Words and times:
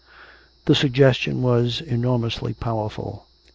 The 0.65 0.73
suggestion 0.73 1.43
was 1.43 1.79
enormously 1.79 2.55
powerful. 2.55 3.27